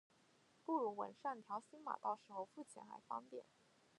[0.65, 3.45] 不如纹上条形码，到时候付钱还方便